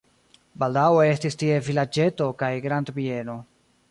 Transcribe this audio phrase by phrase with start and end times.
[0.63, 3.37] Baldaŭe estis tie vilaĝeto kaj grandbieno.